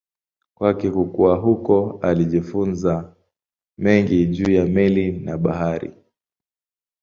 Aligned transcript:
Kwa 0.55 0.73
kukua 0.73 1.35
huko 1.35 1.99
alijifunza 2.01 3.15
mengi 3.77 4.25
juu 4.25 4.51
ya 4.51 4.65
meli 4.65 5.11
na 5.11 5.37
bahari. 5.37 5.91